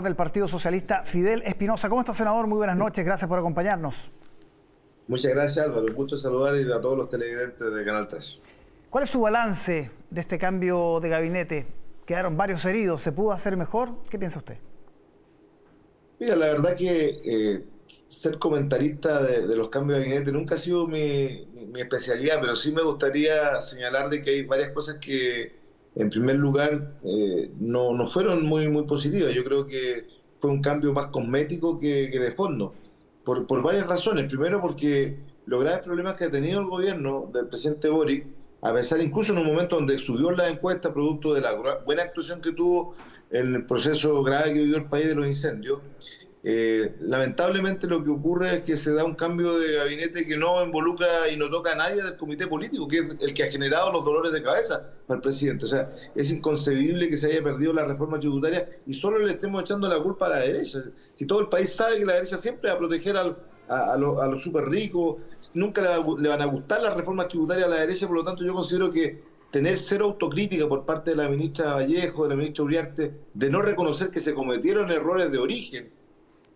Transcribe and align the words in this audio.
del 0.00 0.16
Partido 0.16 0.48
Socialista, 0.48 1.04
Fidel 1.04 1.42
Espinosa. 1.44 1.90
¿Cómo 1.90 2.00
está, 2.00 2.14
senador? 2.14 2.46
Muy 2.46 2.56
buenas 2.56 2.78
noches, 2.78 3.04
gracias 3.04 3.28
por 3.28 3.38
acompañarnos. 3.38 4.10
Muchas 5.06 5.34
gracias, 5.34 5.66
Álvaro. 5.66 5.84
Un 5.84 5.94
gusto 5.94 6.16
saludar 6.16 6.54
a 6.54 6.80
todos 6.80 6.96
los 6.96 7.10
televidentes 7.10 7.74
de 7.74 7.84
Canal 7.84 8.08
3. 8.08 8.40
¿Cuál 8.88 9.04
es 9.04 9.10
su 9.10 9.20
balance 9.20 9.90
de 10.08 10.20
este 10.22 10.38
cambio 10.38 10.98
de 10.98 11.10
gabinete? 11.10 11.66
Quedaron 12.06 12.38
varios 12.38 12.64
heridos, 12.64 13.02
¿se 13.02 13.12
pudo 13.12 13.32
hacer 13.32 13.58
mejor? 13.58 13.90
¿Qué 14.08 14.18
piensa 14.18 14.38
usted? 14.38 14.56
Mira, 16.18 16.36
la 16.36 16.46
verdad 16.46 16.74
que 16.74 17.20
eh, 17.22 17.64
ser 18.08 18.38
comentarista 18.38 19.22
de, 19.22 19.54
los 19.54 19.68
cambios 19.68 19.98
de 19.98 20.06
gabinete 20.06 20.32
nunca 20.32 20.54
ha 20.54 20.58
sido 20.58 20.86
mi, 20.86 21.46
mi 21.70 21.82
especialidad, 21.82 22.40
pero 22.40 22.56
sí 22.56 22.72
me 22.72 22.82
gustaría 22.82 23.60
señalar 23.60 24.08
de 24.08 24.22
que 24.22 24.30
hay 24.30 24.46
varias 24.46 24.70
cosas 24.70 24.94
que 24.94 25.60
en 25.94 26.10
primer 26.10 26.36
lugar, 26.36 26.94
eh, 27.04 27.50
no, 27.60 27.92
no, 27.94 28.06
fueron 28.06 28.44
muy, 28.44 28.68
muy 28.68 28.84
positivas. 28.84 29.34
Yo 29.34 29.44
creo 29.44 29.66
que 29.66 30.06
fue 30.36 30.50
un 30.50 30.62
cambio 30.62 30.92
más 30.92 31.06
cosmético 31.06 31.78
que, 31.78 32.08
de 32.08 32.30
fondo, 32.30 32.74
por, 33.24 33.46
por, 33.46 33.62
varias 33.62 33.86
razones. 33.86 34.28
Primero, 34.28 34.60
porque 34.60 35.16
los 35.46 35.60
graves 35.62 35.82
problemas 35.82 36.16
que 36.16 36.24
ha 36.24 36.30
tenido 36.30 36.60
el 36.60 36.66
gobierno 36.66 37.30
del 37.32 37.46
presidente 37.46 37.88
Boric, 37.88 38.26
a 38.62 38.72
pesar 38.72 39.00
incluso 39.00 39.32
en 39.32 39.38
un 39.38 39.46
momento 39.46 39.76
donde 39.76 39.98
subió 39.98 40.30
la 40.30 40.48
encuesta 40.48 40.92
producto 40.92 41.34
de 41.34 41.40
la 41.40 41.80
buena 41.84 42.02
actuación 42.04 42.40
que 42.40 42.52
tuvo 42.52 42.94
en 43.30 43.54
el 43.54 43.66
proceso 43.66 44.22
grave 44.22 44.52
que 44.52 44.60
vivió 44.60 44.76
el 44.76 44.84
país 44.84 45.08
de 45.08 45.14
los 45.14 45.26
incendios, 45.26 45.80
eh, 46.44 46.96
lamentablemente 47.00 47.86
lo 47.86 48.02
que 48.02 48.10
ocurre 48.10 48.56
es 48.56 48.64
que 48.64 48.76
se 48.76 48.92
da 48.92 49.04
un 49.04 49.14
cambio 49.14 49.60
de 49.60 49.74
gabinete 49.74 50.26
que 50.26 50.36
no 50.36 50.64
involucra 50.64 51.28
y 51.30 51.36
no 51.36 51.48
toca 51.48 51.72
a 51.72 51.74
nadie 51.76 52.02
del 52.02 52.16
comité 52.16 52.48
político, 52.48 52.88
que 52.88 52.98
es 52.98 53.04
el 53.20 53.32
que 53.32 53.44
ha 53.44 53.50
generado 53.50 53.92
los 53.92 54.04
dolores 54.04 54.32
de 54.32 54.42
cabeza 54.42 54.82
para 55.06 55.18
el 55.18 55.22
presidente. 55.22 55.66
O 55.66 55.68
sea, 55.68 55.90
es 56.16 56.32
inconcebible 56.32 57.08
que 57.08 57.16
se 57.16 57.28
haya 57.28 57.42
perdido 57.44 57.72
la 57.72 57.84
reforma 57.84 58.18
tributaria 58.18 58.68
y 58.86 58.94
solo 58.94 59.20
le 59.20 59.32
estemos 59.32 59.62
echando 59.62 59.88
la 59.88 60.02
culpa 60.02 60.26
a 60.26 60.30
la 60.30 60.38
derecha. 60.40 60.82
Si 61.12 61.26
todo 61.26 61.40
el 61.40 61.48
país 61.48 61.72
sabe 61.72 61.98
que 61.98 62.04
la 62.04 62.14
derecha 62.14 62.36
siempre 62.36 62.70
va 62.70 62.74
a 62.74 62.78
proteger 62.78 63.16
a, 63.16 63.96
los 63.96 64.42
súper 64.42 64.68
ricos, 64.68 65.18
nunca 65.54 65.80
le, 65.80 66.28
van 66.28 66.42
a 66.42 66.46
gustar 66.46 66.82
las 66.82 66.96
reformas 66.96 67.28
tributarias 67.28 67.68
a 67.68 67.70
la 67.70 67.80
derecha, 67.80 68.08
por 68.08 68.16
lo 68.16 68.24
tanto 68.24 68.44
yo 68.44 68.52
considero 68.52 68.90
que 68.90 69.22
tener 69.52 69.78
cero 69.78 70.06
autocrítica 70.06 70.68
por 70.68 70.84
parte 70.84 71.10
de 71.10 71.16
la 71.16 71.28
ministra 71.28 71.74
Vallejo, 71.74 72.24
de 72.24 72.30
la 72.30 72.36
ministra 72.36 72.64
Uriarte, 72.64 73.14
de 73.32 73.50
no 73.50 73.62
reconocer 73.62 74.10
que 74.10 74.18
se 74.18 74.34
cometieron 74.34 74.90
errores 74.90 75.30
de 75.30 75.38
origen 75.38 76.01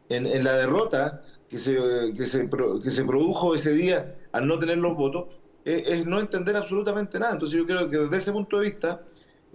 en, 0.09 0.45
la 0.45 0.57
derrota 0.57 1.23
que 1.49 1.59
se, 1.59 1.77
que, 2.17 2.27
se, 2.27 2.49
que 2.83 2.91
se 2.91 3.05
produjo 3.05 3.55
ese 3.55 3.73
día 3.73 4.17
al 4.33 4.47
no 4.47 4.59
tener 4.59 4.79
los 4.79 4.97
votos, 4.97 5.27
es 5.65 6.07
no 6.07 6.21
entender 6.21 6.57
absolutamente 6.57 7.19
nada. 7.19 7.33
Entonces 7.33 7.59
yo 7.59 7.67
creo 7.67 7.91
que 7.91 7.99
desde 7.99 8.17
ese 8.19 8.33
punto 8.33 8.59
de 8.59 8.67
vista 8.67 9.03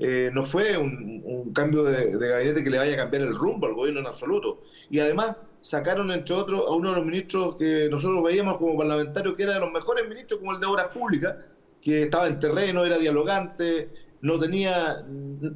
eh, 0.03 0.31
no 0.33 0.43
fue 0.43 0.77
un, 0.77 1.53
cambio 1.53 1.83
de, 1.83 2.17
gabinete 2.17 2.63
que 2.63 2.71
le 2.71 2.79
vaya 2.79 2.93
a 2.93 2.97
cambiar 2.97 3.21
el 3.21 3.35
rumbo 3.35 3.67
al 3.67 3.75
gobierno 3.75 3.99
en 3.99 4.07
absoluto. 4.07 4.63
Y 4.89 4.99
además 4.99 5.37
sacaron, 5.61 6.11
entre 6.11 6.33
otros, 6.33 6.63
a 6.67 6.71
uno 6.71 6.89
de 6.89 6.95
los 6.95 7.05
ministros 7.05 7.55
que 7.57 7.87
nosotros 7.89 8.23
veíamos 8.23 8.57
como 8.57 8.75
parlamentarios, 8.77 9.35
que 9.35 9.43
era 9.43 9.53
de 9.53 9.59
los 9.59 9.71
mejores 9.71 10.09
ministros, 10.09 10.39
como 10.39 10.53
el 10.53 10.59
de 10.59 10.65
Obras 10.65 10.87
Públicas, 10.87 11.37
que 11.79 12.03
estaba 12.03 12.27
en 12.27 12.39
terreno, 12.39 12.83
era 12.83 12.97
dialogante, 12.97 13.89
no 14.21 14.39
tenía 14.39 15.03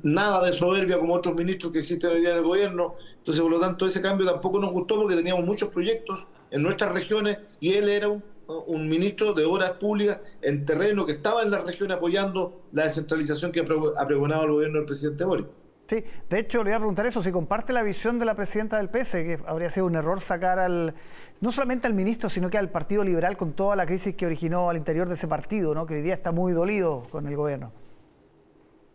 nada 0.03 0.43
de 0.45 0.53
soberbia 0.53 0.97
como 0.97 1.13
otros 1.13 1.35
ministros 1.35 1.71
que 1.71 1.79
existen 1.79 2.11
hoy 2.11 2.21
día 2.21 2.31
en 2.31 2.37
el 2.37 2.43
gobierno. 2.43 2.95
Entonces, 3.17 3.41
por 3.41 3.51
lo 3.51 3.59
tanto, 3.59 3.85
ese 3.85 4.01
cambio 4.01 4.25
tampoco 4.25 4.59
nos 4.59 4.71
gustó 4.71 4.95
porque 4.95 5.15
teníamos 5.15 5.45
muchos 5.45 5.69
proyectos 5.69 6.27
en 6.51 6.63
nuestras 6.63 6.91
regiones 6.91 7.37
y 7.59 7.73
él 7.73 7.89
era 7.89 8.09
un, 8.09 8.89
ministro 8.89 9.33
de 9.33 9.45
obras 9.45 9.71
públicas 9.73 10.19
en 10.41 10.65
terreno 10.65 11.05
que 11.05 11.13
estaba 11.13 11.41
en 11.41 11.51
la 11.51 11.59
región 11.59 11.91
apoyando 11.91 12.61
la 12.71 12.83
descentralización 12.83 13.51
que 13.51 13.61
ha 13.61 14.05
pregonado 14.07 14.43
el 14.43 14.51
gobierno 14.51 14.77
del 14.77 14.85
presidente 14.85 15.23
Boris. 15.23 15.45
Sí, 15.87 16.03
de 16.29 16.39
hecho 16.39 16.59
le 16.59 16.71
voy 16.71 16.73
a 16.73 16.77
preguntar 16.77 17.05
eso, 17.05 17.21
si 17.21 17.31
comparte 17.31 17.71
la 17.71 17.83
visión 17.83 18.17
de 18.17 18.25
la 18.25 18.35
presidenta 18.35 18.77
del 18.77 18.89
PS, 18.89 19.11
que 19.11 19.39
habría 19.45 19.69
sido 19.69 19.85
un 19.85 19.95
error 19.95 20.19
sacar 20.19 20.57
al, 20.57 20.95
no 21.41 21.51
solamente 21.51 21.85
al 21.85 21.93
ministro, 21.93 22.27
sino 22.29 22.49
que 22.49 22.57
al 22.57 22.69
Partido 22.69 23.03
Liberal 23.03 23.37
con 23.37 23.53
toda 23.53 23.75
la 23.75 23.85
crisis 23.85 24.15
que 24.15 24.25
originó 24.25 24.69
al 24.69 24.77
interior 24.77 25.07
de 25.07 25.13
ese 25.13 25.27
partido, 25.27 25.75
¿no? 25.75 25.85
que 25.85 25.95
hoy 25.95 26.01
día 26.01 26.15
está 26.15 26.31
muy 26.31 26.53
dolido 26.53 27.07
con 27.11 27.27
el 27.27 27.35
gobierno. 27.35 27.71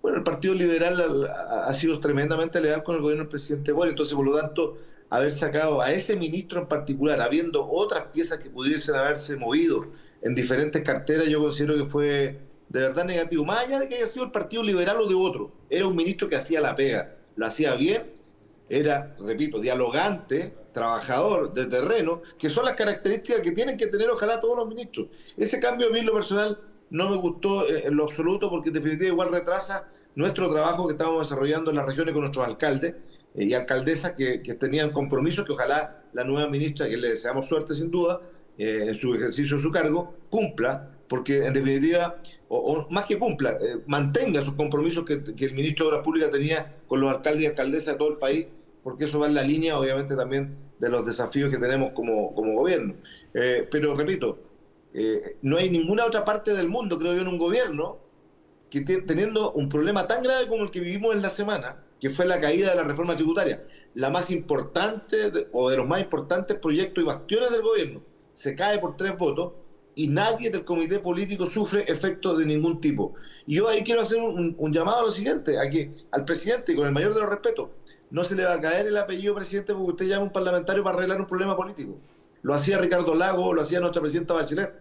Bueno, 0.03 0.19
el 0.19 0.25
Partido 0.25 0.55
Liberal 0.55 1.29
ha, 1.29 1.75
sido 1.75 2.01
tremendamente 2.01 2.61
leal 2.61 2.83
con 2.83 2.97
el 2.97 3.03
gobierno 3.03 3.25
del 3.25 3.31
presidente 3.31 3.73
Boris, 3.73 3.91
entonces 3.91 4.15
por 4.15 4.25
lo 4.25 4.39
tanto 4.39 4.79
haber 5.11 5.31
sacado 5.31 5.83
a 5.83 5.91
ese 5.91 6.17
ministro 6.17 6.61
en 6.61 6.69
particular, 6.69 7.21
habiendo 7.21 7.69
otras 7.69 8.07
piezas 8.07 8.39
que 8.39 8.49
pudiesen 8.49 8.95
haberse 8.95 9.37
movido 9.37 9.87
en 10.23 10.35
diferentes 10.35 10.83
carteras, 10.83 11.29
yo 11.29 11.41
considero 11.41 11.77
que 11.77 11.85
fue 11.85 12.39
de 12.69 12.81
verdad 12.81 13.05
negativo, 13.05 13.45
más 13.45 13.65
allá 13.65 13.81
de 13.81 13.89
que 13.89 13.97
haya 13.97 14.07
sido 14.07 14.25
el 14.25 14.31
Partido 14.31 14.63
Liberal 14.63 15.01
o 15.01 15.07
de 15.07 15.15
otro, 15.15 15.53
era 15.69 15.87
un 15.87 15.97
ministro 15.97 16.29
que 16.29 16.37
hacía 16.37 16.61
la 16.61 16.77
pega, 16.77 17.17
lo 17.37 17.47
hacía 17.47 17.75
bien, 17.75 18.13
era, 18.69 19.17
repito, 19.19 19.59
dialogante, 19.59 20.55
trabajador 20.73 21.53
de 21.53 21.67
terreno, 21.67 22.23
que 22.39 22.49
son 22.49 22.65
las 22.65 22.77
características 22.77 23.41
que 23.41 23.51
tienen 23.51 23.77
que 23.77 23.89
tener 23.89 24.09
ojalá 24.09 24.41
todos 24.41 24.57
los 24.57 24.69
ministros. 24.69 25.09
Ese 25.37 25.59
cambio 25.59 25.89
a 25.89 25.91
mí 25.91 25.99
en 25.99 26.07
lo 26.07 26.15
personal 26.15 26.59
no 26.91 27.09
me 27.09 27.17
gustó 27.17 27.69
eh, 27.69 27.85
en 27.87 27.97
lo 27.97 28.05
absoluto 28.05 28.51
porque 28.51 28.69
en 28.69 28.75
definitiva 28.75 29.09
igual 29.09 29.31
retrasa 29.31 29.89
nuestro 30.15 30.51
trabajo 30.51 30.87
que 30.87 30.93
estamos 30.93 31.29
desarrollando 31.29 31.71
en 31.71 31.77
las 31.77 31.87
regiones 31.87 32.13
con 32.13 32.23
nuestros 32.23 32.47
alcaldes 32.47 32.97
eh, 33.35 33.45
y 33.45 33.55
alcaldesas 33.55 34.13
que, 34.13 34.39
tenían 34.59 34.91
compromisos 34.91 35.47
que 35.47 35.53
ojalá 35.53 36.03
la 36.13 36.25
nueva 36.25 36.49
ministra, 36.49 36.89
que 36.89 36.97
le 36.97 37.11
deseamos 37.11 37.47
suerte 37.47 37.75
sin 37.75 37.91
duda, 37.91 38.21
eh, 38.59 38.87
en 38.89 38.95
su 38.95 39.15
ejercicio 39.15 39.57
de 39.57 39.63
su 39.63 39.71
cargo, 39.71 40.15
cumpla, 40.29 40.91
porque 41.09 41.47
en 41.47 41.53
definitiva, 41.53 42.17
o, 42.49 42.87
más 42.91 43.07
que 43.07 43.19
cumpla, 43.19 43.57
mantenga 43.87 44.43
sus 44.43 44.55
compromisos 44.55 45.05
que, 45.05 45.15
el 45.15 45.55
ministro 45.55 45.87
de 45.87 45.93
Obras 45.93 46.05
Públicas 46.05 46.31
tenía 46.31 46.75
con 46.87 47.01
los 47.01 47.11
alcaldes 47.11 47.43
y 47.45 47.47
alcaldesas 47.47 47.95
de 47.95 47.99
todo 47.99 48.11
el 48.11 48.19
país, 48.19 48.47
porque 48.83 49.05
eso 49.05 49.21
va 49.21 49.29
en 49.29 49.35
la 49.35 49.43
línea, 49.43 49.79
obviamente, 49.79 50.17
también 50.17 50.57
de 50.79 50.89
los 50.89 51.07
desafíos 51.07 51.51
que 51.51 51.59
tenemos 51.59 51.93
como, 51.93 52.35
como 52.35 52.55
gobierno. 52.55 52.95
pero 53.33 53.95
repito, 53.95 54.39
eh, 54.93 55.37
no 55.43 55.57
hay 55.57 55.71
ninguna 55.71 56.05
otra 56.05 56.25
parte 56.25 56.53
del 56.53 56.69
mundo, 56.69 56.99
creo 56.99 57.15
yo, 57.15 57.21
en 57.21 57.29
un 57.29 57.39
gobierno 57.39 57.99
que 58.71 58.81
teniendo 58.83 59.53
un 59.53 59.69
problema 59.69 60.07
tan 60.07 60.23
grave 60.23 60.47
como 60.47 60.63
el 60.63 60.71
que 60.71 60.81
vivimos 60.81 61.15
en 61.15 61.23
la 61.23 61.31
semana, 61.31 61.83
que 62.01 62.09
fue 62.09 62.25
la 62.25 62.41
caída 62.41 62.71
de 62.71 62.77
la 62.77 62.85
reforma 62.85 63.17
tributaria, 63.17 63.63
la 63.95 64.11
más 64.11 64.31
importante 64.31 65.49
o 65.53 65.69
de 65.69 65.77
los 65.77 65.87
más 65.87 66.01
importantes 66.01 66.57
proyectos 66.57 67.03
y 67.03 67.07
bastiones 67.07 67.51
del 67.51 67.63
gobierno, 67.63 68.01
se 68.33 68.55
cae 68.55 68.79
por 68.79 68.97
tres 68.97 69.17
votos 69.19 69.53
y 69.95 70.09
nadie 70.09 70.51
del 70.51 70.65
comité 70.65 71.01
político 71.01 71.47
sufre 71.47 71.85
efectos 71.91 72.39
de 72.39 72.47
ningún 72.47 72.81
tipo. 72.81 73.15
Y 73.47 73.57
yo 73.57 73.69
ahí 73.69 73.83
quiero 73.83 74.03
hacer 74.03 74.21
un, 74.21 74.73
llamado 74.73 75.01
a 75.01 75.03
lo 75.03 75.11
siguiente, 75.11 75.59
a 75.59 75.69
que 75.69 75.91
al 76.13 76.25
presidente, 76.25 76.75
con 76.75 76.87
el 76.87 76.93
mayor 76.93 77.13
de 77.13 77.21
los 77.21 77.29
respetos, 77.29 77.71
no 78.11 78.25
se 78.25 78.35
le 78.35 78.45
va 78.45 78.55
a 78.55 78.61
caer 78.61 78.87
el 78.87 78.97
apellido 78.97 79.35
presidente 79.35 79.75
porque 79.75 79.91
usted 79.91 80.07
llama 80.07 80.23
a 80.23 80.25
un 80.27 80.33
parlamentario 80.33 80.83
para 80.83 80.97
arreglar 80.97 81.21
un 81.21 81.27
problema 81.27 81.57
político. 81.57 81.99
Lo 82.43 82.55
hacía 82.55 82.79
Ricardo 82.79 83.15
Lago, 83.15 83.53
lo 83.53 83.63
hacía 83.63 83.81
nuestra 83.81 84.01
presidenta 84.01 84.35
Bachelet. 84.35 84.75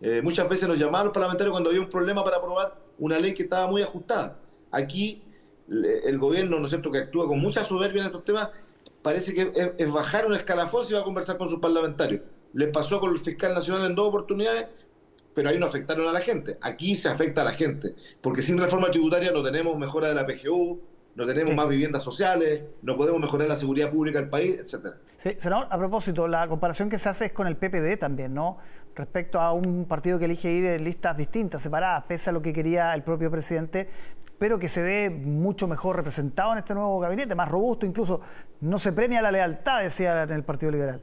Eh, 0.00 0.20
muchas 0.22 0.48
veces 0.48 0.68
nos 0.68 0.78
llamaban 0.78 1.06
los 1.06 1.14
parlamentarios 1.14 1.52
cuando 1.52 1.70
había 1.70 1.80
un 1.80 1.88
problema 1.88 2.22
para 2.22 2.36
aprobar 2.36 2.74
una 2.98 3.18
ley 3.18 3.34
que 3.34 3.44
estaba 3.44 3.66
muy 3.66 3.82
ajustada. 3.82 4.38
Aquí 4.70 5.22
el 5.68 6.18
gobierno, 6.18 6.58
¿no 6.58 6.66
es 6.66 6.70
cierto?, 6.70 6.90
que 6.90 6.98
actúa 6.98 7.26
con 7.26 7.40
mucha 7.40 7.64
soberbia 7.64 8.02
en 8.02 8.06
estos 8.06 8.24
temas, 8.24 8.50
parece 9.02 9.34
que 9.34 9.72
es, 9.78 9.92
bajar 9.92 10.26
un 10.26 10.34
escalafón 10.34 10.84
y 10.88 10.92
va 10.92 11.00
a 11.00 11.04
conversar 11.04 11.36
con 11.38 11.48
sus 11.48 11.58
parlamentarios. 11.58 12.22
Le 12.52 12.68
pasó 12.68 13.00
con 13.00 13.12
el 13.12 13.18
fiscal 13.18 13.54
nacional 13.54 13.86
en 13.86 13.94
dos 13.94 14.08
oportunidades, 14.08 14.66
pero 15.34 15.48
ahí 15.48 15.58
no 15.58 15.66
afectaron 15.66 16.08
a 16.08 16.12
la 16.12 16.20
gente. 16.20 16.56
Aquí 16.60 16.94
se 16.94 17.08
afecta 17.08 17.42
a 17.42 17.44
la 17.44 17.52
gente, 17.52 17.94
porque 18.20 18.42
sin 18.42 18.58
reforma 18.58 18.90
tributaria 18.90 19.32
no 19.32 19.42
tenemos 19.42 19.76
mejora 19.78 20.08
de 20.08 20.14
la 20.14 20.26
PGU, 20.26 20.80
no 21.16 21.26
tenemos 21.26 21.54
más 21.54 21.68
viviendas 21.68 22.02
sociales, 22.02 22.62
no 22.82 22.96
podemos 22.96 23.20
mejorar 23.20 23.48
la 23.48 23.56
seguridad 23.56 23.90
pública 23.90 24.20
del 24.20 24.28
país, 24.28 24.58
etcétera. 24.60 24.96
Sí, 25.16 25.34
senador, 25.38 25.66
a 25.70 25.78
propósito, 25.78 26.28
la 26.28 26.46
comparación 26.46 26.90
que 26.90 26.98
se 26.98 27.08
hace 27.08 27.24
es 27.26 27.32
con 27.32 27.46
el 27.46 27.56
PPD 27.56 27.98
también, 27.98 28.34
¿no? 28.34 28.58
Respecto 28.94 29.40
a 29.40 29.52
un 29.52 29.86
partido 29.86 30.18
que 30.18 30.26
elige 30.26 30.52
ir 30.52 30.66
en 30.66 30.84
listas 30.84 31.16
distintas, 31.16 31.62
separadas, 31.62 32.04
pese 32.06 32.30
a 32.30 32.32
lo 32.34 32.42
que 32.42 32.52
quería 32.52 32.94
el 32.94 33.02
propio 33.02 33.30
presidente, 33.30 33.88
pero 34.38 34.58
que 34.58 34.68
se 34.68 34.82
ve 34.82 35.08
mucho 35.08 35.66
mejor 35.66 35.96
representado 35.96 36.52
en 36.52 36.58
este 36.58 36.74
nuevo 36.74 37.00
gabinete, 37.00 37.34
más 37.34 37.48
robusto 37.48 37.86
incluso. 37.86 38.20
No 38.60 38.78
se 38.78 38.92
premia 38.92 39.22
la 39.22 39.32
lealtad, 39.32 39.82
decía 39.82 40.22
en 40.22 40.30
el 40.30 40.44
Partido 40.44 40.72
Liberal. 40.72 41.00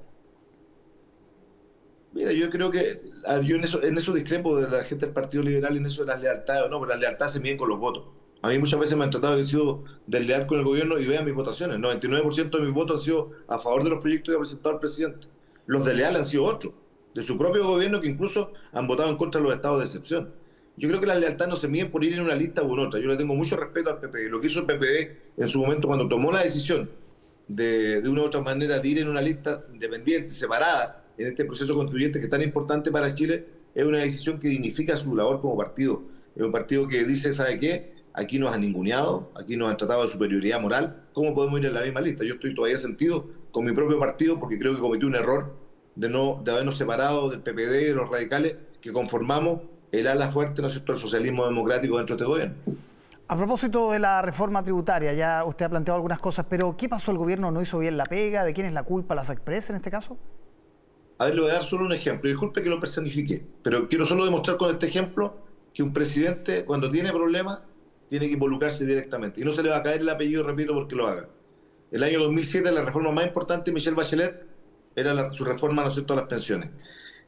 Mira, 2.12 2.32
yo 2.32 2.52
creo 2.52 2.70
que 2.70 3.02
yo 3.44 3.56
en 3.56 3.64
eso, 3.64 3.82
en 3.82 3.98
eso 3.98 4.14
discrepo 4.14 4.62
de 4.62 4.70
la 4.70 4.84
gente 4.84 5.08
del 5.08 5.16
Partido 5.16 5.42
Liberal 5.42 5.76
en 5.76 5.88
eso 5.88 6.06
de 6.06 6.10
las 6.10 6.22
lealtades 6.22 6.62
o 6.64 6.70
no, 6.70 6.80
pero 6.80 6.92
las 6.92 7.00
lealtades 7.00 7.34
se 7.34 7.40
miden 7.40 7.58
con 7.58 7.68
los 7.70 7.80
votos. 7.80 8.06
A 8.44 8.50
mí 8.50 8.60
muchas 8.60 8.78
veces 8.78 8.98
me 8.98 9.06
han 9.06 9.10
tratado 9.10 9.38
de 9.38 9.42
he 9.42 9.46
sido 9.46 9.86
desleal 10.06 10.46
con 10.48 10.60
el 10.60 10.66
gobierno 10.66 11.00
y 11.00 11.08
vean 11.08 11.24
mis 11.24 11.34
votaciones. 11.34 11.78
99% 11.78 12.50
de 12.50 12.60
mis 12.60 12.74
votos 12.74 13.00
han 13.00 13.06
sido 13.06 13.32
a 13.48 13.58
favor 13.58 13.86
de 13.86 13.90
los 13.90 14.02
proyectos 14.02 14.34
que 14.34 14.36
ha 14.36 14.40
presentado 14.40 14.76
el 14.76 14.80
presidente. 14.82 15.28
Los 15.66 15.86
desleales 15.86 16.20
han 16.20 16.26
sido 16.26 16.44
otros, 16.44 16.74
de 17.16 17.22
su 17.22 17.38
propio 17.38 17.66
gobierno 17.66 18.02
que 18.02 18.08
incluso 18.10 18.52
han 18.74 18.86
votado 18.86 19.10
en 19.10 19.16
contra 19.16 19.40
de 19.40 19.48
los 19.48 19.56
estados 19.56 19.80
de 19.80 19.86
excepción. 19.86 20.34
Yo 20.76 20.90
creo 20.90 21.00
que 21.00 21.08
la 21.08 21.16
lealtad 21.16 21.48
no 21.48 21.56
se 21.56 21.70
mide 21.70 21.86
por 21.86 22.04
ir 22.04 22.16
en 22.16 22.20
una 22.20 22.36
lista 22.36 22.64
u 22.64 22.78
otra. 22.78 23.00
Yo 23.00 23.08
le 23.08 23.16
tengo 23.16 23.34
mucho 23.34 23.56
respeto 23.56 23.90
al 23.90 24.00
PPD. 24.02 24.30
Lo 24.30 24.42
que 24.42 24.48
hizo 24.48 24.60
el 24.60 24.66
PPD 24.66 25.38
en 25.38 25.48
su 25.48 25.62
momento 25.62 25.88
cuando 25.88 26.10
tomó 26.10 26.30
la 26.30 26.44
decisión 26.44 26.90
de, 27.48 28.02
de 28.02 28.10
una 28.10 28.24
u 28.24 28.26
otra 28.26 28.42
manera 28.42 28.78
de 28.78 28.88
ir 28.90 29.00
en 29.00 29.08
una 29.08 29.22
lista 29.22 29.64
independiente, 29.72 30.36
separada, 30.36 31.06
en 31.18 31.28
este 31.28 31.46
proceso 31.46 31.74
constituyente 31.76 32.20
que 32.20 32.26
es 32.26 32.32
tan 32.32 32.42
importante 32.42 32.92
para 32.92 33.16
Chile, 33.16 33.46
es 33.74 33.86
una 33.86 34.00
decisión 34.00 34.38
que 34.38 34.50
dignifica 34.50 34.98
su 34.98 35.16
labor 35.16 35.40
como 35.40 35.56
partido. 35.56 36.02
Es 36.36 36.44
un 36.44 36.52
partido 36.52 36.90
que 36.90 37.06
dice, 37.06 37.32
¿sabe 37.32 37.58
qué? 37.58 37.93
Aquí 38.14 38.40
nos 38.40 38.54
han 38.54 38.62
ninguneado, 38.62 39.32
aquí 39.36 39.58
nos 39.58 39.70
han 39.70 39.78
tratado 39.78 40.04
de 40.04 40.10
superioridad 40.10 40.62
moral. 40.62 41.04
¿Cómo 41.14 41.34
podemos 41.34 41.60
ir 41.60 41.66
en 41.66 41.74
la 41.74 41.82
misma 41.82 42.02
lista? 42.02 42.24
Yo 42.24 42.36
estoy 42.36 42.56
todavía 42.56 42.78
sentido 42.78 43.26
con 43.52 43.66
mi 43.66 43.74
propio 43.74 44.00
partido 44.00 44.40
porque 44.40 44.58
creo 44.58 44.76
que 44.76 44.82
cometí 44.82 45.06
un 45.06 45.16
error 45.16 45.56
de, 45.96 46.10
no, 46.10 46.42
de 46.44 46.52
habernos 46.52 46.78
separado 46.78 47.30
del 47.30 47.42
PPD, 47.42 47.88
de 47.88 47.94
los 47.94 48.10
radicales, 48.10 48.56
que 48.82 48.92
conformamos 48.92 49.62
el 49.92 50.08
ala 50.08 50.30
fuerte, 50.30 50.62
¿no 50.62 50.68
es 50.68 50.74
cierto?, 50.74 50.94
el 50.94 50.98
socialismo 50.98 51.46
democrático 51.46 51.98
dentro 51.98 52.16
de 52.16 52.24
este 52.24 52.30
gobierno. 52.30 52.56
A 53.28 53.38
propósito 53.38 53.92
de 53.92 54.00
la 54.00 54.22
reforma 54.22 54.64
tributaria, 54.64 55.14
ya 55.14 55.44
usted 55.46 55.66
ha 55.66 55.70
planteado 55.70 55.96
algunas 55.96 56.20
cosas, 56.20 56.46
pero 56.50 56.76
¿qué 56.76 56.90
pasó? 56.90 57.12
¿El 57.12 57.18
gobierno 57.18 57.52
no 57.52 57.62
hizo 57.62 57.80
bien 57.80 57.96
la 57.96 58.06
pega? 58.06 58.44
¿De 58.44 58.54
quién 58.54 58.68
es 58.68 58.74
la 58.74 58.84
culpa? 58.84 59.16
¿Las 59.16 59.30
expresa 59.30 59.72
en 59.72 59.78
este 59.78 59.90
caso? 59.90 60.18
A 61.20 61.26
ver, 61.26 61.36
le 61.36 61.42
voy 61.42 61.52
a 61.52 61.54
dar 61.54 61.64
solo 61.64 61.86
un 61.86 61.94
ejemplo. 61.94 62.30
Disculpe 62.30 62.62
que 62.62 62.70
lo 62.70 62.80
personifique, 62.80 63.46
pero 63.62 63.88
quiero 63.88 64.06
solo 64.06 64.26
demostrar 64.26 64.58
con 64.58 64.72
este 64.72 64.88
ejemplo 64.88 65.36
que 65.74 65.84
un 65.84 65.94
presidente, 65.94 66.66
cuando 66.66 66.90
tiene 66.90 67.12
problemas, 67.12 67.60
tiene 68.14 68.28
que 68.28 68.34
involucrarse 68.34 68.86
directamente. 68.86 69.42
Y 69.42 69.44
no 69.44 69.52
se 69.54 69.64
le 69.64 69.70
va 69.70 69.78
a 69.78 69.82
caer 69.82 70.02
el 70.02 70.10
apellido, 70.10 70.44
repito, 70.44 70.72
porque 70.76 70.94
lo 70.94 71.08
haga. 71.08 71.30
El 71.90 72.04
año 72.04 72.20
2007, 72.20 72.72
la 72.72 72.84
reforma 72.84 73.12
más 73.12 73.26
importante 73.26 73.72
de 73.72 73.74
Michelle 73.74 73.96
Bachelet 73.96 74.46
era 74.96 75.34
su 75.34 75.44
reforma, 75.44 75.84
¿no 75.84 75.90
cierto?, 75.90 76.14
a 76.14 76.18
las 76.18 76.28
pensiones. 76.28 76.70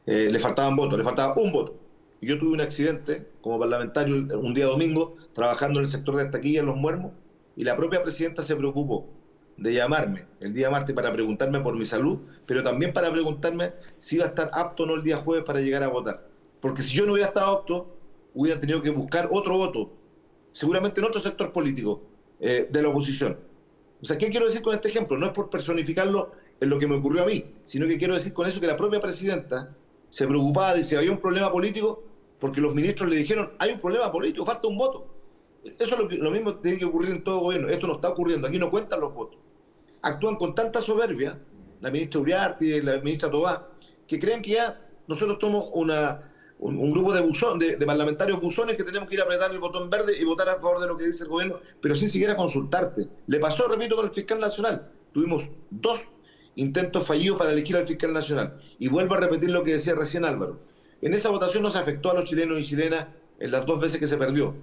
Eh, 0.06 0.28
le 0.30 0.38
faltaban 0.38 0.76
votos, 0.76 0.96
le 0.96 1.02
faltaba 1.02 1.34
un 1.38 1.50
voto. 1.50 1.76
Yo 2.20 2.38
tuve 2.38 2.52
un 2.52 2.60
accidente 2.60 3.26
como 3.40 3.58
parlamentario 3.58 4.14
un 4.38 4.54
día 4.54 4.66
domingo, 4.66 5.16
trabajando 5.34 5.80
en 5.80 5.86
el 5.86 5.90
sector 5.90 6.14
de 6.18 6.26
taquilla 6.26 6.60
en 6.60 6.66
Los 6.66 6.76
Muermos, 6.76 7.14
y 7.56 7.64
la 7.64 7.76
propia 7.76 8.04
presidenta 8.04 8.44
se 8.44 8.54
preocupó 8.54 9.08
de 9.56 9.74
llamarme 9.74 10.26
el 10.38 10.52
día 10.52 10.70
martes 10.70 10.94
para 10.94 11.12
preguntarme 11.12 11.58
por 11.58 11.74
mi 11.74 11.84
salud, 11.84 12.20
pero 12.46 12.62
también 12.62 12.92
para 12.92 13.10
preguntarme 13.10 13.72
si 13.98 14.14
iba 14.14 14.24
a 14.24 14.28
estar 14.28 14.50
apto 14.52 14.84
o 14.84 14.86
no 14.86 14.94
el 14.94 15.02
día 15.02 15.16
jueves 15.16 15.44
para 15.44 15.60
llegar 15.60 15.82
a 15.82 15.88
votar. 15.88 16.28
Porque 16.60 16.82
si 16.82 16.96
yo 16.96 17.06
no 17.06 17.14
hubiera 17.14 17.30
estado 17.30 17.58
apto, 17.58 17.96
hubiera 18.34 18.60
tenido 18.60 18.80
que 18.80 18.90
buscar 18.90 19.28
otro 19.32 19.56
voto, 19.56 20.05
seguramente 20.56 21.00
en 21.00 21.06
otro 21.06 21.20
sector 21.20 21.52
político 21.52 22.00
eh, 22.40 22.66
de 22.70 22.82
la 22.82 22.88
oposición. 22.88 23.38
O 24.00 24.06
sea, 24.06 24.16
¿qué 24.16 24.30
quiero 24.30 24.46
decir 24.46 24.62
con 24.62 24.74
este 24.74 24.88
ejemplo? 24.88 25.18
No 25.18 25.26
es 25.26 25.32
por 25.32 25.50
personificarlo 25.50 26.32
en 26.58 26.70
lo 26.70 26.78
que 26.78 26.86
me 26.86 26.96
ocurrió 26.96 27.24
a 27.24 27.26
mí, 27.26 27.44
sino 27.66 27.86
que 27.86 27.98
quiero 27.98 28.14
decir 28.14 28.32
con 28.32 28.46
eso 28.46 28.58
que 28.58 28.66
la 28.66 28.76
propia 28.76 28.98
presidenta 28.98 29.76
se 30.08 30.26
preocupaba 30.26 30.72
de 30.72 30.82
si 30.82 30.96
había 30.96 31.12
un 31.12 31.18
problema 31.18 31.52
político, 31.52 32.02
porque 32.40 32.62
los 32.62 32.74
ministros 32.74 33.10
le 33.10 33.16
dijeron, 33.16 33.52
hay 33.58 33.72
un 33.72 33.80
problema 33.80 34.10
político, 34.10 34.46
falta 34.46 34.66
un 34.66 34.78
voto. 34.78 35.06
Eso 35.62 35.94
es 35.94 36.00
lo, 36.00 36.08
que, 36.08 36.16
lo 36.16 36.30
mismo 36.30 36.54
que 36.54 36.62
tiene 36.62 36.78
que 36.78 36.86
ocurrir 36.86 37.10
en 37.10 37.22
todo 37.22 37.40
gobierno. 37.40 37.68
Esto 37.68 37.86
no 37.86 37.96
está 37.96 38.08
ocurriendo, 38.08 38.48
aquí 38.48 38.58
no 38.58 38.70
cuentan 38.70 39.00
los 39.00 39.14
votos. 39.14 39.38
Actúan 40.00 40.36
con 40.36 40.54
tanta 40.54 40.80
soberbia, 40.80 41.38
la 41.82 41.90
ministra 41.90 42.18
Uriarte 42.18 42.64
y 42.64 42.80
la 42.80 42.96
ministra 43.02 43.30
Tobá, 43.30 43.68
que 44.06 44.18
creen 44.18 44.40
que 44.40 44.52
ya 44.52 44.80
nosotros 45.06 45.36
somos 45.38 45.68
una, 45.74 46.32
un, 46.58 46.90
grupo 46.90 47.12
de, 47.12 47.20
buzón, 47.20 47.58
de, 47.58 47.76
parlamentarios 47.84 48.40
buzones 48.40 48.76
que 48.76 48.84
tenemos 48.84 49.08
que 49.08 49.14
ir 49.14 49.20
a 49.20 49.24
apretar 49.24 49.50
el 49.50 49.58
botón 49.58 49.90
verde 49.90 50.18
y 50.18 50.24
votar 50.24 50.48
a 50.48 50.56
favor 50.56 50.80
de 50.80 50.86
lo 50.86 50.96
que 50.96 51.06
dice 51.06 51.24
el 51.24 51.30
gobierno, 51.30 51.60
pero 51.80 51.94
sin 51.96 52.08
siquiera 52.08 52.34
consultarte. 52.34 53.08
Le 53.26 53.38
pasó, 53.38 53.68
repito, 53.68 53.96
con 53.96 54.06
el 54.06 54.12
fiscal 54.12 54.40
nacional. 54.40 54.90
Tuvimos 55.12 55.44
dos 55.70 56.08
intentos 56.56 57.06
fallidos 57.06 57.38
para 57.38 57.52
elegir 57.52 57.76
al 57.76 57.86
fiscal 57.86 58.12
nacional. 58.12 58.58
Y 58.78 58.88
vuelvo 58.88 59.14
a 59.14 59.18
repetir 59.18 59.50
lo 59.50 59.62
que 59.62 59.72
decía 59.72 59.94
recién 59.94 60.24
Álvaro. 60.24 60.60
En 61.02 61.12
esa 61.12 61.28
votación 61.28 61.62
no 61.62 61.70
se 61.70 61.78
afectó 61.78 62.10
a 62.10 62.14
los 62.14 62.24
chilenos 62.24 62.58
y 62.58 62.64
chilenas 62.64 63.06
en 63.38 63.50
las 63.50 63.66
dos 63.66 63.80
veces 63.80 64.00
que 64.00 64.06
se 64.06 64.16
perdió. 64.16 64.56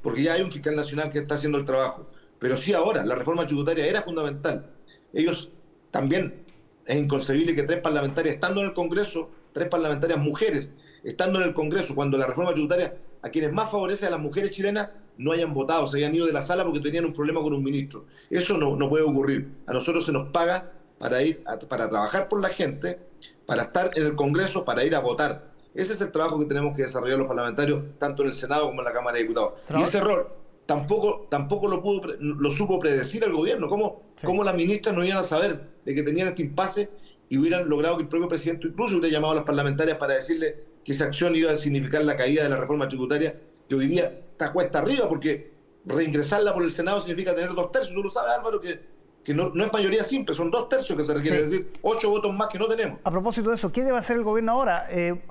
Porque 0.00 0.22
ya 0.22 0.34
hay 0.34 0.42
un 0.42 0.52
fiscal 0.52 0.76
nacional 0.76 1.10
que 1.10 1.18
está 1.18 1.34
haciendo 1.34 1.58
el 1.58 1.64
trabajo. 1.64 2.08
Pero 2.38 2.56
sí 2.56 2.72
ahora, 2.72 3.04
la 3.04 3.14
reforma 3.14 3.46
tributaria 3.46 3.86
era 3.86 4.02
fundamental. 4.02 4.70
Ellos 5.12 5.50
también, 5.90 6.44
es 6.86 6.96
inconcebible 6.96 7.54
que 7.54 7.62
tres 7.62 7.80
parlamentarias, 7.80 8.36
estando 8.36 8.60
en 8.60 8.68
el 8.68 8.72
Congreso, 8.72 9.30
tres 9.52 9.68
parlamentarias 9.68 10.18
mujeres, 10.18 10.72
estando 11.04 11.40
en 11.40 11.48
el 11.48 11.54
Congreso, 11.54 11.94
cuando 11.94 12.16
la 12.16 12.26
reforma 12.26 12.52
tributaria 12.52 12.94
a 13.22 13.30
quienes 13.30 13.52
más 13.52 13.70
favorece 13.70 14.06
a 14.06 14.10
las 14.10 14.20
mujeres 14.20 14.50
chilenas, 14.50 14.90
no 15.18 15.32
hayan 15.32 15.52
votado, 15.54 15.86
se 15.86 15.98
hayan 15.98 16.14
ido 16.14 16.26
de 16.26 16.32
la 16.32 16.42
sala 16.42 16.64
porque 16.64 16.80
tenían 16.80 17.04
un 17.04 17.12
problema 17.12 17.40
con 17.40 17.52
un 17.52 17.62
ministro. 17.62 18.06
Eso 18.30 18.56
no, 18.56 18.76
no 18.76 18.88
puede 18.88 19.04
ocurrir. 19.04 19.48
A 19.66 19.72
nosotros 19.72 20.04
se 20.04 20.12
nos 20.12 20.30
paga 20.30 20.72
para 20.98 21.22
ir 21.22 21.42
para 21.68 21.88
trabajar 21.88 22.28
por 22.28 22.40
la 22.40 22.48
gente, 22.48 22.98
para 23.46 23.64
estar 23.64 23.90
en 23.94 24.06
el 24.06 24.16
Congreso, 24.16 24.64
para 24.64 24.84
ir 24.84 24.94
a 24.94 25.00
votar. 25.00 25.52
Ese 25.74 25.92
es 25.92 26.00
el 26.00 26.12
trabajo 26.12 26.38
que 26.38 26.46
tenemos 26.46 26.76
que 26.76 26.82
desarrollar 26.82 27.18
los 27.18 27.26
parlamentarios, 27.26 27.82
tanto 27.98 28.22
en 28.22 28.28
el 28.28 28.34
Senado 28.34 28.68
como 28.68 28.80
en 28.80 28.84
la 28.84 28.92
Cámara 28.92 29.16
de 29.16 29.22
Diputados. 29.22 29.54
Y 29.76 29.82
ese 29.82 29.98
error 29.98 30.36
tampoco, 30.66 31.26
tampoco 31.30 31.68
lo, 31.68 31.82
pudo, 31.82 32.14
lo 32.20 32.50
supo 32.50 32.78
predecir 32.78 33.24
el 33.24 33.32
gobierno. 33.32 33.68
¿Cómo, 33.68 34.02
¿Cómo 34.24 34.44
las 34.44 34.54
ministras 34.54 34.94
no 34.94 35.04
iban 35.04 35.18
a 35.18 35.22
saber 35.22 35.60
de 35.84 35.94
que 35.94 36.02
tenían 36.02 36.28
este 36.28 36.42
impasse 36.42 36.90
y 37.28 37.38
hubieran 37.38 37.68
logrado 37.68 37.96
que 37.96 38.02
el 38.02 38.08
propio 38.08 38.28
presidente 38.28 38.68
incluso 38.68 38.96
hubiera 38.96 39.12
llamado 39.12 39.32
a 39.32 39.36
las 39.36 39.44
parlamentarias 39.44 39.98
para 39.98 40.14
decirle 40.14 40.71
que 40.84 40.92
esa 40.92 41.04
acción 41.04 41.34
iba 41.36 41.52
a 41.52 41.56
significar 41.56 42.04
la 42.04 42.16
caída 42.16 42.42
de 42.42 42.48
la 42.48 42.56
reforma 42.56 42.88
tributaria, 42.88 43.38
que 43.68 43.74
hoy 43.74 43.86
día 43.86 44.06
está 44.06 44.52
cuesta 44.52 44.80
arriba, 44.80 45.08
porque 45.08 45.52
reingresarla 45.84 46.52
por 46.54 46.62
el 46.62 46.70
Senado 46.70 47.00
significa 47.00 47.34
tener 47.34 47.54
dos 47.54 47.70
tercios. 47.72 47.94
Tú 47.94 48.02
lo 48.02 48.10
sabes, 48.10 48.34
Álvaro, 48.36 48.60
que, 48.60 48.80
que 49.24 49.34
no, 49.34 49.52
es 49.54 49.72
mayoría 49.72 50.02
simple, 50.04 50.34
son 50.34 50.50
dos 50.50 50.68
tercios 50.68 50.96
que 50.96 51.04
se 51.04 51.14
requiere, 51.14 51.42
es 51.42 51.50
decir, 51.50 51.72
ocho 51.82 52.10
votos 52.10 52.34
más 52.34 52.48
que 52.48 52.58
no 52.58 52.66
tenemos. 52.66 53.00
A 53.04 53.10
propósito 53.10 53.50
de 53.50 53.56
eso, 53.56 53.70
¿qué 53.72 53.84
debe 53.84 53.98
hacer 53.98 54.16
el 54.16 54.24
gobierno 54.24 54.52
ahora? 54.52 54.86
Eh, 54.90 55.22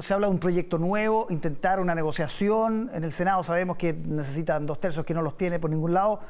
se 0.00 0.14
habla 0.14 0.26
de 0.26 0.32
un 0.32 0.38
proyecto 0.38 0.78
nuevo, 0.78 1.26
intentar 1.30 1.80
una 1.80 1.94
negociación. 1.94 2.90
En 2.92 3.04
el 3.04 3.12
Senado 3.12 3.42
sabemos 3.42 3.76
que 3.76 3.94
necesitan 3.94 4.66
dos 4.66 4.80
tercios 4.80 5.04
que 5.04 5.14
no 5.14 5.22
los 5.22 5.36
tiene 5.36 5.58
por 5.58 5.70
ningún 5.70 5.94
lado. 5.94 6.20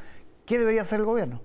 ¿Qué 0.47 0.59
debería 0.59 0.83
hacer 0.83 1.01
el 1.01 1.07
gobierno? 1.07 1.41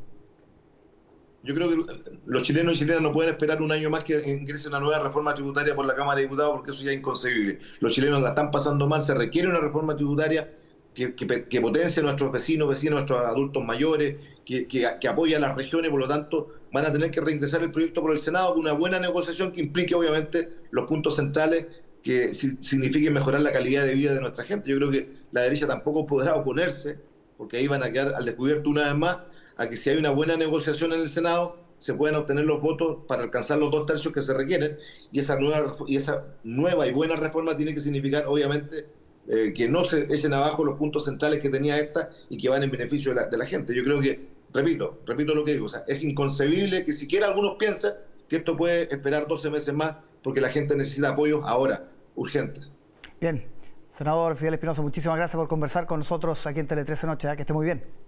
Yo 1.44 1.54
creo 1.54 1.69
que 1.69 1.94
los 2.25 2.44
chilenos 2.44 2.75
y 2.75 2.80
chilenas 2.80 3.01
no 3.01 3.13
pueden 3.13 3.31
esperar 3.31 3.62
un 3.62 3.72
año 3.72 3.89
más 3.89 4.04
que 4.04 4.19
ingrese 4.28 4.68
una 4.68 4.80
nueva 4.80 5.00
reforma 5.00 5.34
tributaria 5.34 5.75
por 5.75 5.86
la 5.86 5.95
Cámara 5.95 6.18
de 6.18 6.24
Diputados 6.24 6.54
porque 6.56 6.72
eso 6.72 6.84
ya 6.84 6.92
es 6.92 6.98
inconcebible. 6.98 7.60
Los 7.80 7.94
chilenos 7.94 8.22
la 8.22 8.30
están 8.30 8.51
pasando 8.51 8.88
mal, 8.88 9.01
se 9.01 9.13
requiere 9.13 9.48
una 9.48 9.60
reforma 9.60 9.95
tributaria 9.95 10.51
que, 10.94 11.13
que, 11.13 11.62
potencie 11.62 12.01
a 12.01 12.06
nuestros 12.06 12.31
vecinos, 12.31 12.68
vecinos, 12.68 12.95
nuestros 12.95 13.24
adultos 13.24 13.63
mayores, 13.63 14.19
que, 14.44 14.68
que, 14.68 15.07
apoye 15.07 15.36
a 15.36 15.39
las 15.39 15.56
regiones, 15.56 15.92
por 15.92 16.00
lo 16.00 16.07
tanto 16.07 16.56
van 16.72 16.86
a 16.86 16.92
tener 16.92 17.12
que 17.12 17.22
reingresar 17.22 17.62
el 17.62 17.72
proyecto 17.72 18.01
por 18.01 18.12
el 18.12 18.19
Senado 18.19 18.54
con 18.54 18.62
una 18.62 18.74
buena 18.74 19.00
negociación 19.00 19.51
que 19.51 19.62
implique 19.62 19.94
obviamente 19.94 20.50
los 20.72 20.88
puntos 20.88 21.16
centrales 21.16 21.68
que 22.01 22.34
signifiquen 22.34 23.13
mejorar 23.13 23.42
la 23.42 23.51
calidad 23.51 23.86
de 23.86 23.94
vida 23.94 24.13
de 24.13 24.22
nuestra 24.22 24.44
gente. 24.44 24.69
Yo 24.69 24.78
creo 24.78 24.89
que 24.89 25.10
la 25.31 25.42
derecha 25.42 25.68
tampoco 25.68 26.07
podrá 26.07 26.36
oponerse, 26.36 26.98
porque 27.38 27.57
ahí 27.57 27.68
van 27.68 27.84
a 27.84 27.92
quedar 27.92 28.16
al 28.16 28.25
descubierto 28.25 28.69
una 28.69 28.86
vez 28.86 28.95
más 28.95 29.18
a 29.57 29.69
que 29.69 29.77
si 29.77 29.89
hay 29.89 29.98
una 29.98 30.12
buena 30.12 30.38
negociación 30.38 30.94
en 30.94 31.01
el 31.01 31.07
Senado, 31.07 31.57
se 31.80 31.94
puedan 31.94 32.15
obtener 32.15 32.45
los 32.45 32.62
votos 32.62 33.00
para 33.07 33.24
alcanzar 33.24 33.57
los 33.57 33.71
dos 33.71 33.86
tercios 33.86 34.13
que 34.13 34.21
se 34.21 34.33
requieren 34.33 34.77
y 35.12 35.19
esa 35.19 35.39
nueva 35.39 35.75
y 35.86 35.95
esa 35.95 36.25
nueva 36.44 36.88
y 36.88 36.94
buena 36.94 37.15
reforma 37.15 37.56
tiene 37.56 37.74
que 37.74 37.80
significar 37.80 38.25
obviamente 38.27 38.88
eh, 39.27 39.54
que 39.54 39.68
no 39.68 39.83
se 39.83 40.04
echen 40.04 40.33
abajo 40.33 40.63
los 40.63 40.77
puntos 40.77 41.06
centrales 41.06 41.42
que 41.42 41.50
tenía 41.50 41.77
esta 41.77 42.09
y 42.30 42.38
que 42.38 42.50
van 42.50 42.63
en 42.63 42.71
beneficio 42.71 43.13
de 43.13 43.38
la, 43.38 43.45
gente. 43.45 43.75
Yo 43.75 43.83
creo 43.83 44.00
que, 44.00 44.25
repito, 44.54 45.01
repito 45.06 45.36
lo 45.36 45.44
que 45.44 45.54
digo, 45.54 45.65
o 45.65 45.69
sea, 45.69 45.83
es 45.86 46.03
inconcebible 46.03 46.86
que 46.86 46.94
siquiera 46.94 47.27
algunos 47.27 47.56
piensen 47.56 47.94
que 48.30 48.38
esto 48.38 48.56
puede 48.56 48.83
esperar 48.93 49.27
12 49.27 49.50
meses 49.50 49.74
más 49.74 49.98
porque 50.24 50.39
la 50.39 50.50
gente 50.50 50.75
necesita 50.75 51.10
apoyos 51.10 51.41
ahora, 51.46 51.89
urgentes. 52.15 52.72
Bien, 53.20 53.46
senador 53.91 54.38
Fidel 54.38 54.53
Espinosa, 54.55 54.82
muchísimas 54.82 55.17
gracias 55.17 55.36
por 55.36 55.48
conversar 55.48 55.86
con 55.86 56.00
nosotros 56.00 56.48
aquí 56.48 56.62
en 56.62 56.67
Tele 56.67 56.86
13 56.86 57.08
Noche, 57.08 57.29
¿eh? 57.29 57.36
que 57.36 57.41
esté 57.41 57.53
muy 57.53 57.65
bien. 57.65 58.07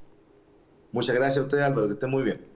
Muchas 0.91 1.15
gracias 1.15 1.38
a 1.39 1.41
usted, 1.48 1.60
Álvaro, 1.60 1.88
que 1.88 1.93
esté 1.93 2.08
muy 2.08 2.24
bien. 2.24 2.50